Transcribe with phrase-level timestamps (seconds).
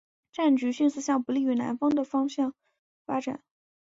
[0.31, 2.55] 战局迅速向不利于南方的方向
[3.05, 3.43] 发展。